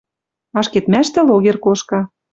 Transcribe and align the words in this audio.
Ашкедмӓштӹ 0.59 1.19
логер 1.29 1.57
кошка 1.65 1.99